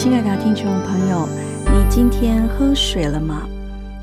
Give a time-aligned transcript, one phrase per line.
[0.00, 3.48] 亲爱的听众朋友，你今天喝水了吗？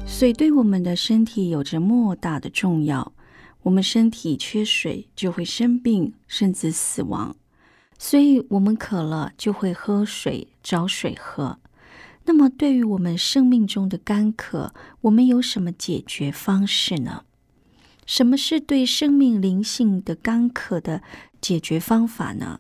[0.06, 3.14] 水对我们的身体有着莫大的重要。
[3.62, 7.34] 我们身体缺水就会生病，甚至死亡。
[7.98, 11.60] 所以，我们渴了就会喝水，找水喝。
[12.26, 17.24] 那么，对于我们生命中的干渴，我们有什么解决方式呢？
[18.06, 21.02] 什么是对生命灵性的干渴的
[21.40, 22.60] 解决方法呢？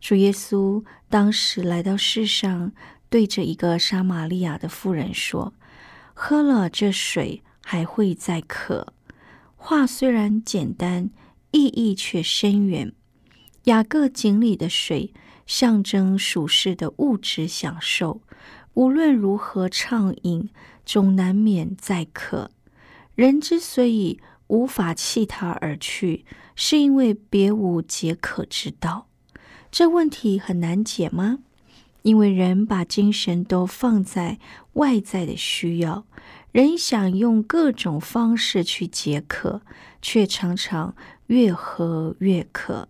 [0.00, 2.72] 主耶稣当时来到世上，
[3.08, 5.52] 对着一个撒玛利亚的妇人说
[6.14, 8.94] ：“喝了这水还会再渴。”
[9.56, 11.10] 话虽然简单，
[11.50, 12.92] 意义却深远。
[13.64, 15.12] 雅各井里的水
[15.46, 18.22] 象征属世的物质享受，
[18.72, 20.48] 无论如何畅饮，
[20.86, 22.50] 总难免再渴。
[23.14, 26.24] 人之所以无法弃他而去，
[26.56, 29.08] 是因为别无解渴之道。
[29.70, 31.38] 这问题很难解吗？
[32.02, 34.38] 因为人把精神都放在
[34.72, 36.04] 外在的需要，
[36.50, 39.60] 人想用各种方式去解渴，
[40.00, 40.94] 却常常
[41.26, 42.88] 越喝越渴。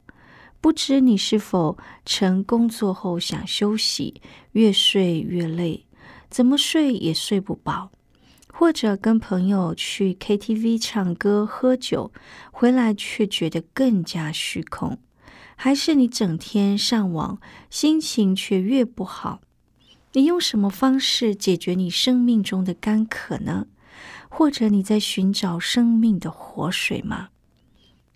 [0.60, 4.22] 不知你是否曾工作后想休息，
[4.53, 5.87] 越睡越累，
[6.28, 7.91] 怎么睡也睡不饱；
[8.47, 12.12] 或者跟朋友去 KTV 唱歌喝酒，
[12.53, 14.99] 回来却觉得更加虚空。
[15.62, 17.38] 还是你整天上网，
[17.69, 19.43] 心情却越不好。
[20.15, 23.66] 你用什么方式解决你生命中的干渴呢？
[24.31, 27.28] 或者你在寻找生命的活水吗？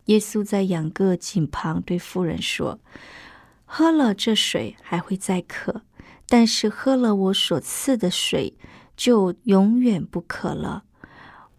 [0.07, 2.81] 耶稣在养各井旁对妇人说
[3.67, 5.83] ：“喝了这水还会再渴，
[6.27, 8.55] 但是喝了我所赐的水，
[8.97, 10.85] 就永远不渴了。”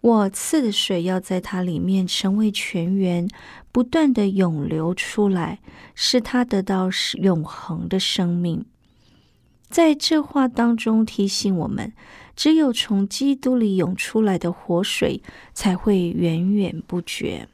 [0.06, 3.28] 我赐的水要在它里面成为泉源，
[3.72, 5.62] 不断的涌流出来，
[5.96, 6.92] 使它得到
[7.24, 8.64] 永恒的生命。
[9.68, 11.92] 在这话当中提醒我们，
[12.36, 15.24] 只有从基督里涌出来的活水
[15.56, 17.50] 才会源源不绝。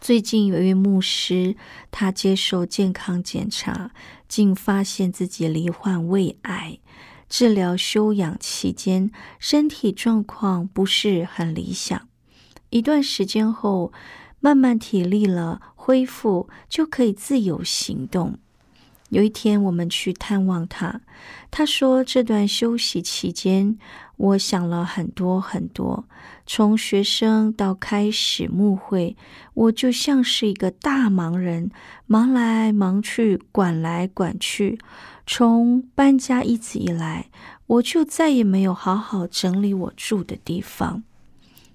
[0.00, 1.56] 最近有一位牧师，
[1.90, 3.90] 他接受健康检查，
[4.28, 6.78] 竟发现自己罹患胃癌。
[7.28, 12.08] 治疗休养期间，身体状况不是很理想。
[12.70, 13.92] 一段时间后，
[14.40, 18.38] 慢慢体力了，恢复就可以自由行动。
[19.10, 21.00] 有一天，我们去探望他，
[21.50, 23.78] 他说：“这段休息期间，
[24.16, 26.04] 我想了很多很多。
[26.44, 29.16] 从学生到开始牧会，
[29.54, 31.70] 我就像是一个大忙人，
[32.06, 34.78] 忙来忙去，管来管去。”
[35.28, 37.30] 从搬家一直以来，
[37.66, 41.02] 我就再也没有好好整理我住的地方。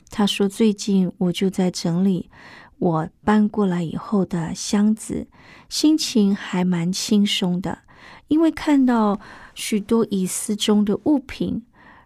[0.09, 2.29] 他说：“最近我就在整理
[2.81, 5.27] 我搬过来以后的箱子，
[5.69, 7.77] 心情还蛮轻松的，
[8.27, 9.19] 因为看到
[9.53, 11.63] 许多遗失中的物品。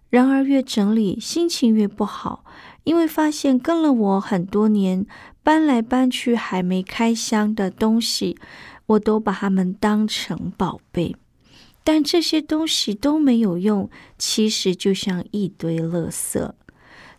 [0.10, 2.44] 然而越整理，心情越不好，
[2.84, 5.06] 因为发现跟了我很多年，
[5.42, 8.38] 搬来搬去还没开箱的东西，
[8.88, 11.16] 我都把它们当成宝贝。”
[11.86, 16.52] 但这些东西都没有用，其实就像一堆垃圾。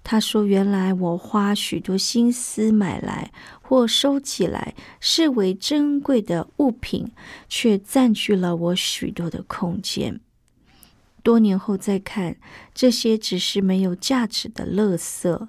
[0.08, 7.10] 他说：“原来我花许多心思买来或收起来视为珍贵的物品，
[7.48, 10.20] 却占据了我许多的空间。
[11.24, 12.36] 多年后再看，
[12.72, 15.48] 这些只是没有价值的垃圾。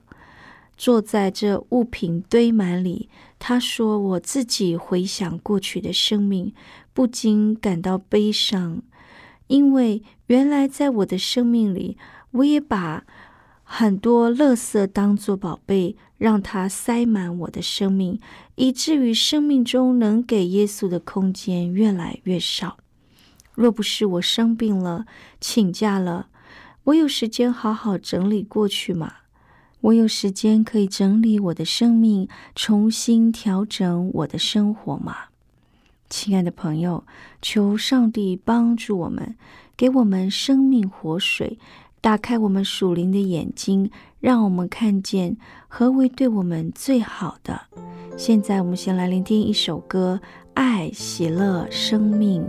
[0.75, 6.51] 坐在这物品堆满里，他说：我自己回想过去的生命，
[6.95, 8.81] 不禁感到悲伤。”
[9.45, 11.95] 因为原来在我的生命里，
[12.31, 13.05] 我也把
[13.69, 18.17] 很多垃圾当做宝贝，让它塞满我的生命，
[18.55, 22.77] 以至于生命中能给耶稣的空间越来越少。
[23.53, 25.05] 若不是我生病了，
[25.41, 26.29] 请假了，
[26.85, 29.11] 我有时间好好整理过去吗？
[29.81, 35.25] 我有时间可以整理我的生命，重新调整我的生活吗？
[36.09, 37.03] 亲爱的朋友，
[37.41, 39.35] 求上帝帮助我们，
[39.75, 41.59] 给我们生命活水。
[41.99, 47.61] 打开我们属灵的眼睛，让我们看见何为对我们最好的。
[48.17, 50.19] 现在，我们先来聆听一首歌，
[50.53, 52.41] 《爱、喜乐、生命》。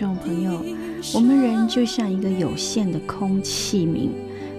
[0.00, 0.64] 众朋友，
[1.12, 4.10] 我们人就像一个有限的空气名，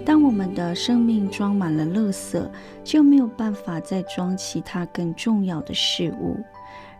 [0.05, 2.47] 当我们的生命装满了垃圾，
[2.83, 6.37] 就没有办法再装其他更重要的事物。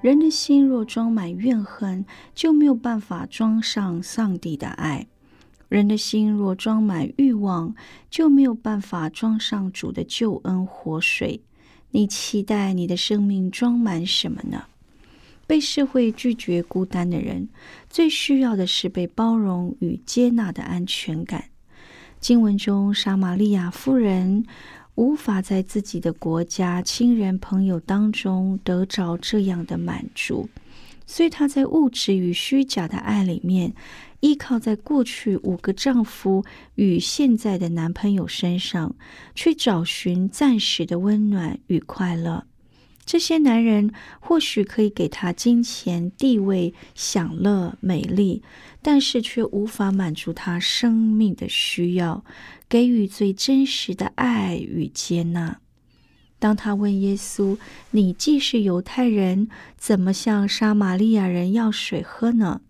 [0.02, 5.06] 人的心若装满怨恨，就没有办法装上上帝的爱；
[5.70, 7.76] 人的心若装满欲望，
[8.10, 11.42] 就没有办法装上主的救恩活水。
[11.92, 14.64] 你期待你的生命装满什么呢？
[15.52, 17.50] 被社会拒绝、孤单的人，
[17.90, 21.44] 最需要的是被包容与接纳的安全感。
[22.22, 24.46] 经文中，撒玛利亚妇人
[24.96, 30.48] 无法在自己的国家、亲人、朋友当中得着这样的满足，
[31.06, 33.74] 所以她在物质与虚假的爱里面，
[34.22, 38.96] 依靠在过去五个丈夫与现在的男朋友身上，
[39.36, 42.46] 去找寻暂时的温暖与快乐。
[43.12, 43.92] 这些男人
[44.22, 48.42] 或许可以给她金钱、地位、享乐、美丽，
[48.82, 52.24] 但是却无法满足她生命的需要，
[52.70, 55.60] 给予最真实的爱与接纳。
[56.40, 57.58] 当他问耶稣
[57.92, 62.62] ：“你既是犹太人，怎么向撒玛利亚人要水喝呢？”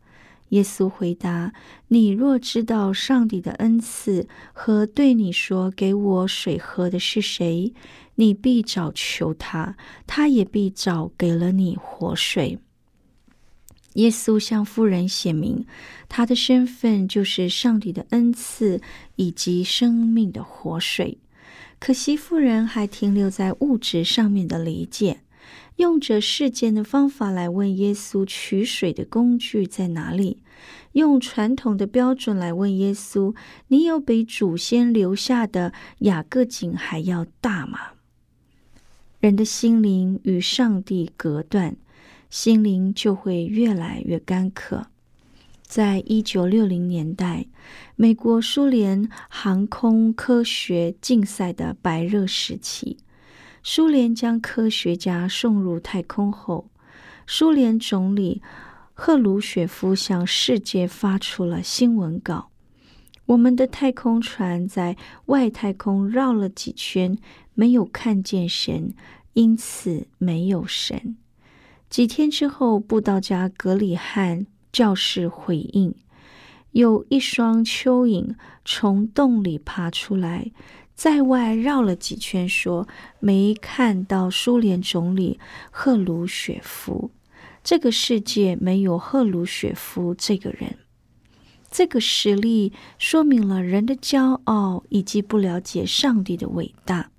[0.52, 1.54] 耶稣回答
[1.90, 7.74] ：“你若知道上帝的恩赐和对你说‘给我水喝’的是谁，
[8.16, 12.60] 你必早求他，他也必早给了你活水。”
[13.96, 15.66] 耶稣向妇人显明，
[16.08, 18.80] 他的身份就是上帝的恩赐
[19.16, 21.18] 以及生命的活水。
[21.80, 25.22] 可惜妇人还停留在物质上面的理解。
[25.82, 30.38] 用着世间的方法来问耶稣取水的工具在哪里？
[30.92, 33.34] 用传统的标准来问耶稣
[33.70, 37.80] ：“你有比祖先留下的雅各井还要大吗？”
[39.20, 41.76] 人的心灵与上帝隔断，
[42.30, 44.86] 心灵就会越来越干渴。
[45.64, 47.48] 在一九六零年代，
[47.96, 52.98] 美国苏联航空科学竞赛的白热时期。
[53.64, 56.70] 苏联将科学家送入太空后，
[57.28, 58.42] 苏联总理
[58.94, 62.50] 赫鲁雪夫向世界发出了新闻稿
[63.28, 67.16] ：“我们的太空船在外太空绕了几圈，
[67.54, 68.96] 没有看见神，
[69.34, 71.16] 因此没有神。”
[71.88, 75.94] 几天之后，布道家格里汉教士回应
[76.72, 78.34] ：“有一双蚯蚓
[78.66, 80.52] 从洞里爬出来。”
[81.02, 82.88] 在外绕了几圈，说
[83.20, 85.40] 没看到苏联总理
[85.72, 87.10] 赫鲁雪夫。
[87.64, 90.78] 这个世界没有赫鲁雪夫这个人。
[91.72, 97.10] 这个实例说明了人的骄傲以及不了解上帝的伟大。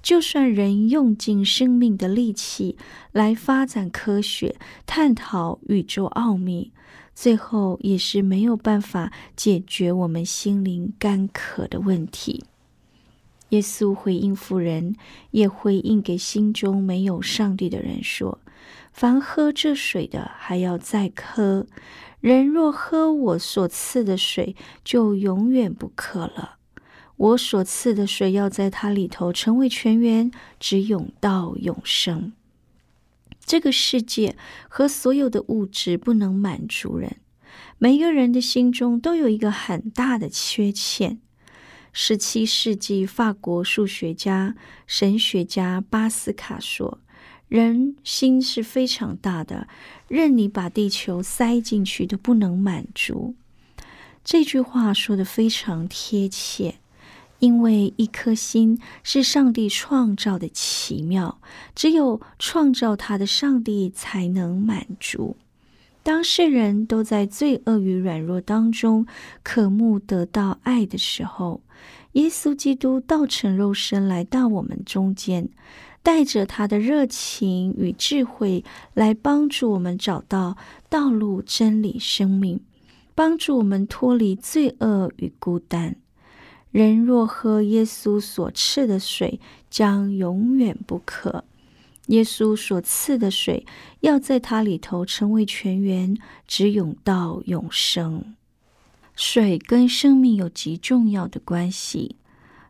[0.00, 2.76] 就算人用尽生命的力气
[3.10, 4.54] 来发展科学、
[4.86, 6.70] 探讨宇宙奥秘，
[7.12, 12.44] 最后也是没有办法解决我们心灵干渴的问题。
[13.50, 14.96] 耶稣回应妇人，
[15.30, 18.40] 也回应给心中没有上帝的人说
[18.92, 21.66] ：“凡喝这水的，还要再喝；
[22.20, 26.56] 人若喝我所赐的水，就永远不渴了。
[27.16, 32.32] 我所赐的水要在它里头成为泉源，直涌到永生。
[33.44, 34.36] 这个世界
[34.68, 37.18] 和所有的物质不能满足人，
[37.78, 41.20] 每个人的心中都有一个很大的缺陷。”
[41.98, 44.54] 十七世纪，法国数学家、
[44.86, 47.00] 神学家巴斯卡说
[47.48, 49.66] ：“人心是非常大的，
[50.06, 53.34] 任你把地球塞进去都不能满足。”
[54.22, 56.80] 这句话说的非常贴切，
[57.38, 61.40] 因为一颗心是上帝创造的奇妙，
[61.74, 65.38] 只有创造它的上帝才能满足。
[66.06, 69.04] 当世人都在罪恶与软弱当中
[69.42, 71.62] 渴慕得到爱的时候，
[72.12, 75.48] 耶稣基督道成肉身来到我们中间，
[76.04, 80.56] 带着他的热情与智慧来帮助我们找到
[80.88, 82.60] 道路、真理、生命，
[83.16, 85.96] 帮助我们脱离罪恶与孤单。
[86.70, 91.42] 人若喝耶稣所赐的水，将永远不渴。
[92.06, 93.66] 耶稣所赐的水
[94.00, 98.36] 要在它里头成为泉源，直涌到永生。
[99.14, 102.16] 水跟生命有极重要的关系。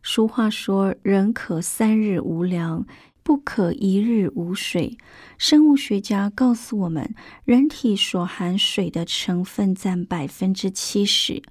[0.03, 2.87] 俗话说：“人可三日无粮，
[3.27, 4.97] 不可一日无水。”
[5.37, 7.13] 生物学家告诉我们，
[7.45, 11.43] 人体所含水的成分占百分之七十，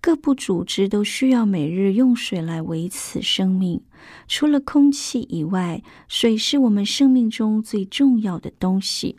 [0.00, 3.80] 各部组织都需要每日用水来维持生命。
[4.28, 9.16] 除了空气以外，水是我们生命中最重要的东西。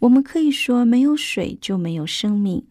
[0.00, 2.64] 我们可以说，没有水就没有生命。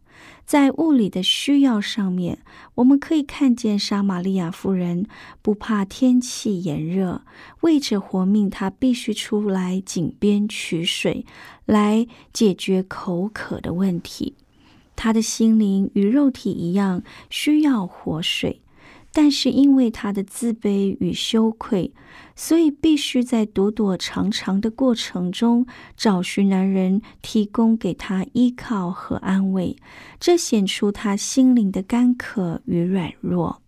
[0.45, 2.37] 在物理的需要上面，
[2.75, 5.07] 我们可以看见撒玛利亚夫人
[5.41, 7.23] 不怕天气炎热，
[7.61, 11.25] 为着活命，她必须出来井边取水，
[11.65, 14.35] 来解决口渴的问题。
[14.95, 18.61] 她的心灵与肉体一样，需要活水。
[19.17, 21.93] 但是因为他的自卑与羞愧，
[22.35, 29.77] 所以必须在躲躲藏藏的过程中找寻男人提供给他依靠和安慰，
[30.19, 33.61] 这显出他心灵的干渴与软弱。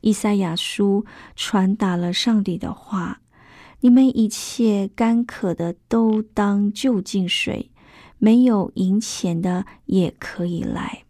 [0.00, 1.04] 以赛亚书
[1.36, 3.20] 传达了上帝的话
[3.80, 7.70] ：“你们一切干渴的都当就近水，
[8.16, 11.04] 没有银钱的也可以来。”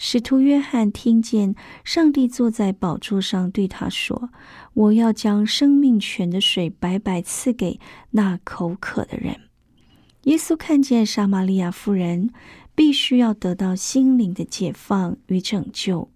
[0.00, 4.30] 使徒约翰听见上帝坐在宝座上对他说
[4.72, 7.80] ：“我要将生命泉的水白白赐给
[8.12, 9.40] 那口渴的人。”
[10.22, 12.30] 耶稣看见撒玛利亚妇人
[12.76, 16.08] 必须要得到心灵的解放与拯救，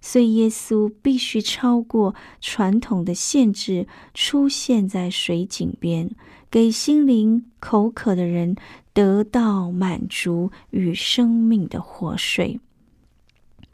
[0.00, 6.10] 所以耶稣必须超过传统的限制，出现在水井边，
[6.48, 8.54] 给心灵口渴的人
[8.92, 12.60] 得到满足与生命的活水。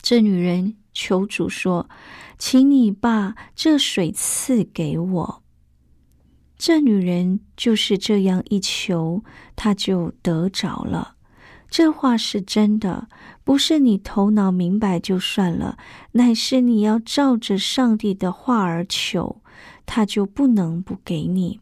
[0.02, 1.88] 这女人求主说
[2.36, 5.42] ：“请你把这水赐给我。”
[6.58, 9.22] 这女人就是这样一求，
[9.56, 11.14] 她就得着了。
[11.70, 13.08] 这话是真的，
[13.44, 15.78] 不是你头脑明白就算了，
[16.12, 19.40] 乃是你要照着上帝的话而求，
[19.86, 21.60] 他就不能不给你。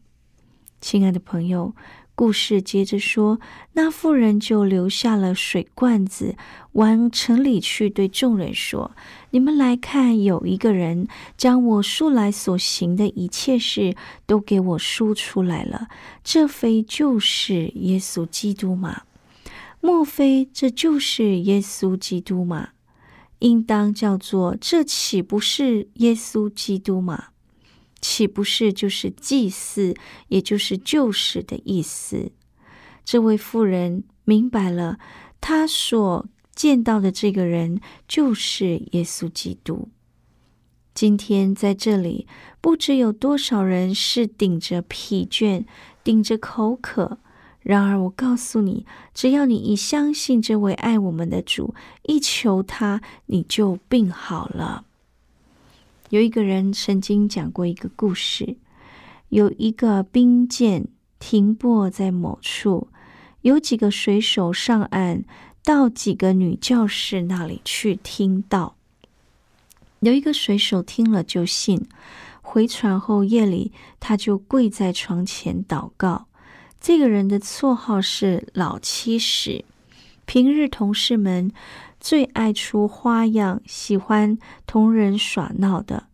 [0.81, 1.75] 亲爱的朋友。
[2.21, 3.39] 故事接着说，
[3.73, 6.35] 那妇人就留下了水罐子，
[6.73, 8.91] 往城里去，对众人说
[9.31, 13.95] ：“你们来看，有一个人将我素来所行的一切事
[14.27, 15.87] 都给我说出来了。
[16.23, 19.01] 这非就是耶稣基督吗？
[19.79, 22.69] 莫非这就是耶稣基督吗？
[23.39, 27.29] 应当叫做这岂不是耶稣基督吗？”
[28.01, 29.95] 岂不是就是祭祀，
[30.27, 32.31] 也就是救世的意思？
[33.05, 34.97] 这位妇人明白了，
[35.39, 39.89] 她所见到的这个人就是耶稣基督。
[40.93, 42.27] 今天在这里，
[42.59, 45.65] 不知有多少人是顶着疲倦、
[46.03, 47.19] 顶着口渴。
[47.61, 54.85] 然而，我告诉你，只要你一相信这位爱我们的主，一求他，你就病好了。
[56.11, 58.57] 有一个人曾经讲过一个故事，
[59.29, 62.89] 有一个兵舰停泊在某处，
[63.43, 65.23] 有几个水手上岸
[65.63, 68.75] 到几个女教士那里去听到。
[70.01, 71.87] 有一个水手听了就信，
[72.41, 73.71] 回船后夜里
[74.01, 76.27] 他就跪在床前祷告。
[76.81, 79.63] 这个人的绰号是老七十，
[80.25, 81.53] 平日同事们。
[82.01, 86.07] 最爱出花样，喜欢同人耍闹的。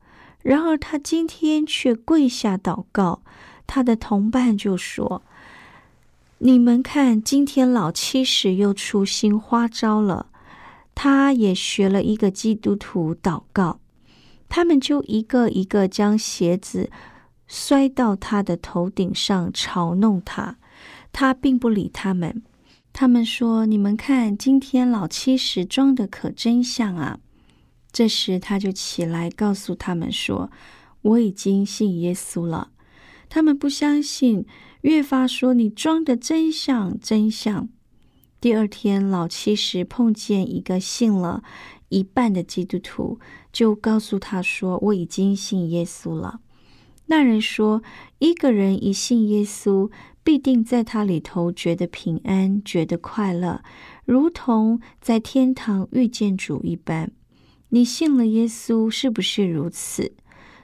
[0.44, 3.22] 然而他今天却跪下祷告。
[3.66, 5.24] 他的同伴就说
[6.40, 10.28] ：“你们看，今天老七使又出新花招了。
[10.94, 13.80] 他也学了一个基督徒祷告。
[14.50, 16.90] 他们就一个一个将鞋子
[17.46, 20.58] 摔到他的头顶上，嘲弄他。
[21.12, 22.44] 他并不理他们。”
[23.00, 27.20] 他们说：“你们看，今天老七时装的可真像啊！”
[27.94, 30.50] 这时他就起来告诉他们说
[31.04, 32.72] ：“我已经信耶稣了。”
[33.30, 34.48] 他们不相信，
[34.82, 37.70] 越发说：“你装的真像，真像。”
[38.42, 41.44] 第二天，老七时碰见一个信了
[41.90, 43.20] 一半的基督徒，
[43.54, 46.40] 就告诉他说：“我已经信耶稣了。”
[47.10, 47.84] 那人说
[48.18, 49.92] ：“一个人一信耶稣。”
[50.28, 53.64] 必定在他里头觉得平安，觉得快乐，
[54.04, 57.14] 如同在天堂遇见主一般。
[57.70, 60.12] 你信了耶稣，是不是如此？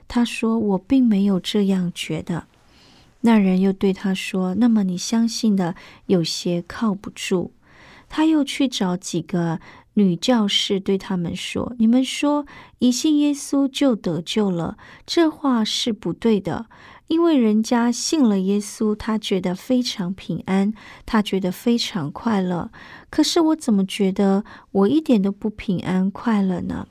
[0.06, 2.46] 他说：“我并没有这样觉得。”
[3.22, 5.74] 那人又对他说：“那么你相信的
[6.08, 7.54] 有些靠不住。”
[8.10, 9.60] 他又去找几个
[9.94, 12.44] 女教士，对他们说：“你们说
[12.80, 16.66] 一信耶稣就得救了，这话是不对的。”
[17.06, 20.72] 因为人家信了耶稣，他觉得非常平安，
[21.04, 22.70] 他觉得非常快乐。
[23.10, 26.88] 可是我怎么觉得我一点都不平安快乐呢？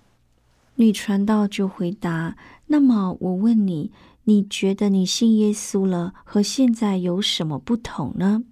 [0.75, 2.35] 女传道就回答
[2.67, 3.91] ：“那么我问你，
[4.25, 8.43] 你觉得你信耶稣了和现在有什么不同呢？”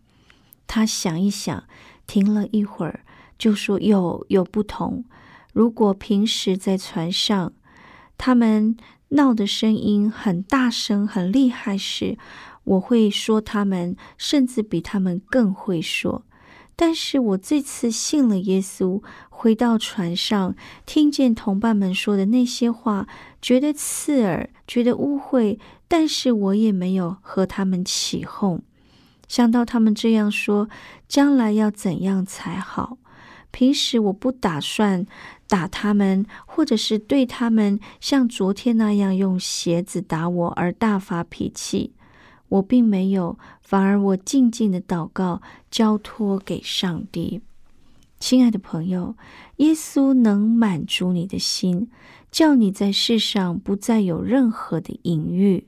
[0.66, 1.64] 他想一想，
[2.08, 3.02] 停了一会儿，
[3.38, 5.06] 就说：“有有不同。
[5.54, 7.54] 如果平时在船上，
[8.18, 8.76] 他们……”
[9.12, 12.18] 闹的声音很大声、很厉害时，
[12.64, 16.24] 我会说他们，甚至比他们更会说。
[16.78, 23.08] 但是我这次信了耶稣，回到船上，听见同伴们说的那些话，
[23.42, 28.64] 觉得刺耳，觉得污秽，但是我也没有和他们起哄。
[29.28, 30.70] 想到他们这样说，
[31.08, 32.98] 将来要怎样才好？
[33.52, 35.06] 平时我不打算
[35.48, 41.94] 打他们，或者是对他们像昨天那样用鞋子打我而大发脾气。
[42.50, 47.42] 我并没有，反而我静静的祷告，交托给上帝。
[48.20, 49.16] 亲爱的朋友，
[49.58, 51.90] 耶稣能满足你的心，
[52.30, 55.66] 叫你在世上不再有任何的隐喻。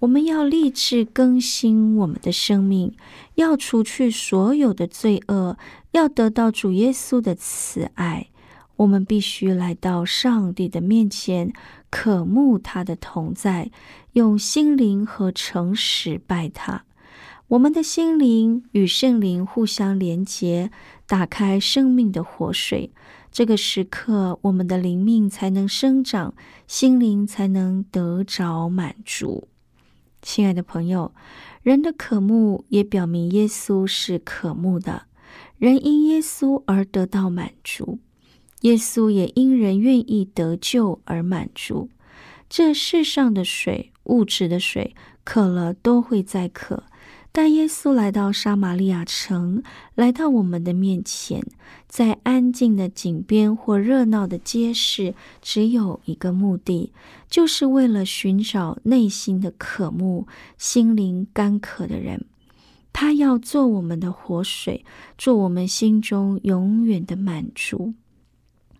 [0.00, 2.94] 我们要立志更新我们的生命，
[3.34, 5.58] 要除去所有的罪恶，
[5.90, 8.28] 要得到主耶稣的慈爱。
[8.76, 11.52] 我们必须来到上帝的面前，
[11.90, 13.72] 渴慕他的同在，
[14.12, 16.84] 用心灵和诚实拜他。
[17.48, 20.70] 我们的心灵与圣灵互相连结，
[21.08, 22.92] 打开生命的活水。
[23.32, 26.34] 这个时刻，我们的灵命才能生长，
[26.68, 29.48] 心灵才能得着满足。
[30.20, 31.14] 亲爱的朋友，
[31.62, 35.04] 人的渴慕也表明耶稣是渴慕的，
[35.58, 38.00] 人因耶稣而得到满足。
[38.62, 41.88] 耶稣也因人愿意得救而满足。
[42.48, 46.84] 这世上的水，物质的水，渴了都会再渴。
[47.30, 49.62] 但耶稣来到撒玛利亚城，
[49.94, 51.44] 来到我们的面前，
[51.86, 56.92] 在安静的井边或热闹的街市，只有一个目的，
[57.28, 62.26] 就是为了寻找内心的渴慕、心灵干渴的人。
[62.92, 64.84] 他要做我们的活水，
[65.16, 67.94] 做我们心中永远的满足。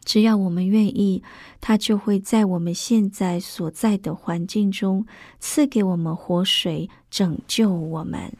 [0.04, 1.22] 只要我们愿意，
[1.60, 5.06] 他就会在我们现在所在的环境中
[5.38, 8.32] 赐给我们活水，拯救我们。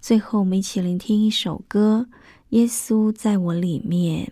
[0.00, 2.06] 最后，我们一起聆听一首歌，
[2.50, 4.26] 《耶稣在我里面》。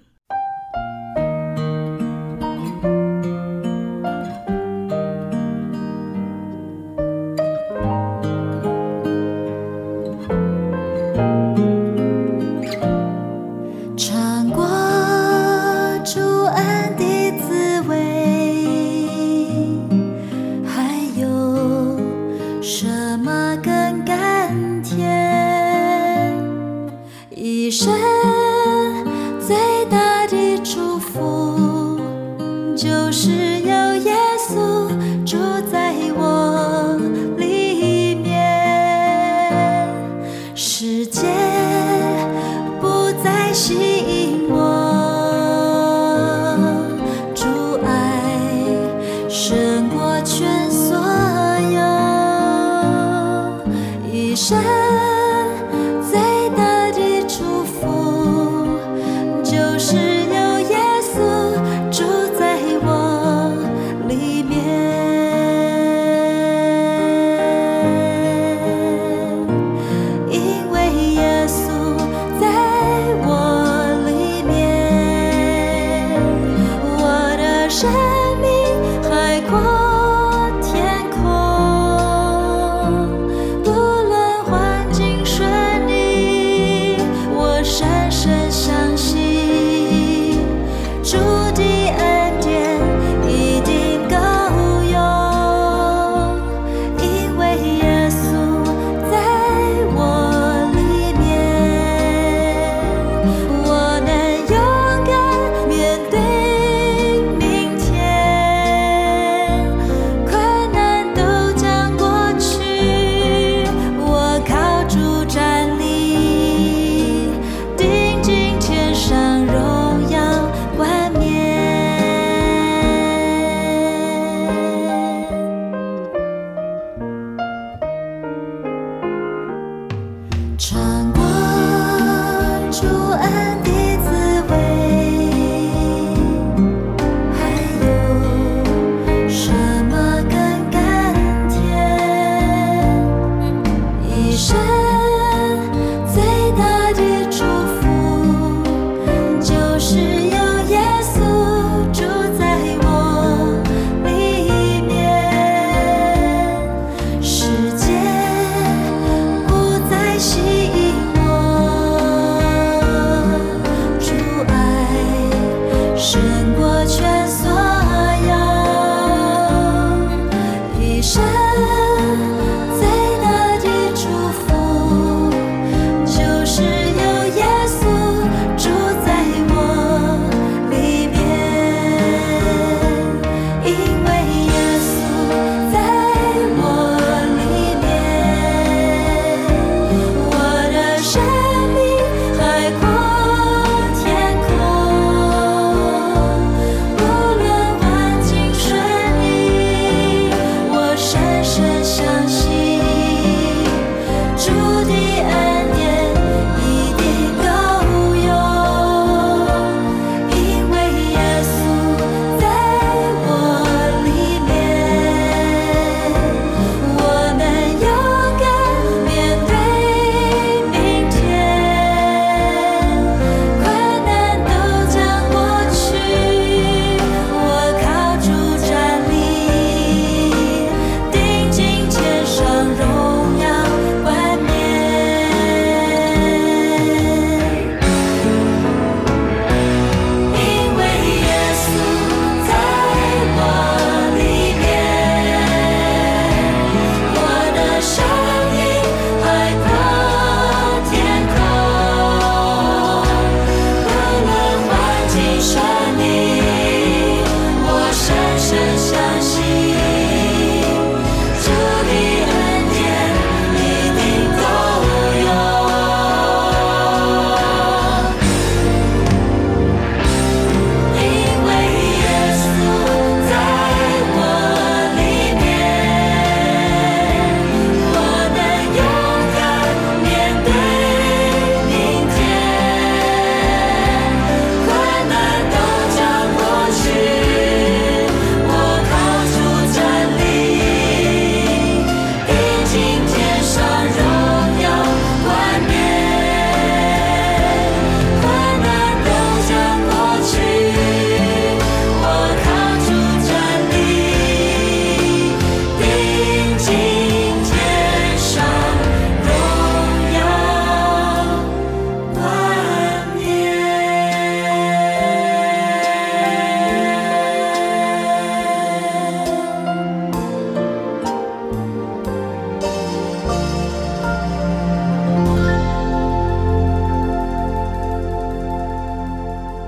[54.37, 55.16] 深。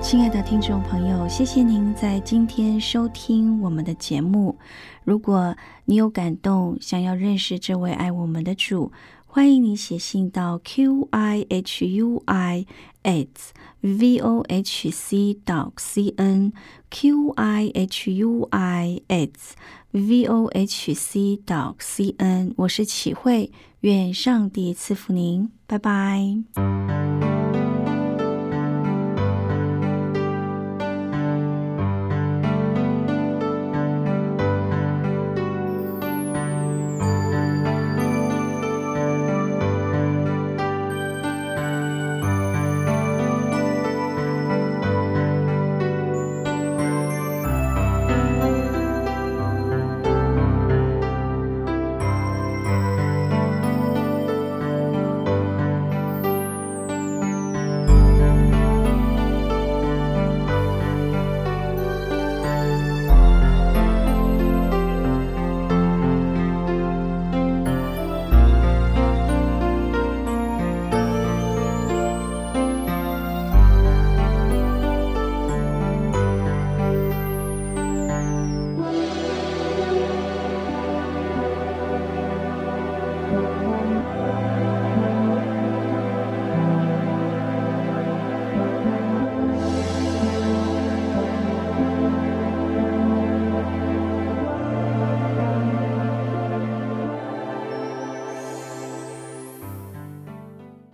[0.09, 4.57] 亲爱的听众朋友，谢谢您在今天收听我们的节目。
[5.03, 8.91] 如果你有感动，想要认识这位爱我们的主，
[9.27, 12.65] 欢迎你写信到 q i h u i
[13.03, 13.27] at
[13.81, 16.53] v o h c dot c n
[16.89, 19.29] q i h u i at
[19.91, 22.51] v o h c dot c n。
[22.57, 27.28] 我是启慧，愿上帝赐福您，拜拜。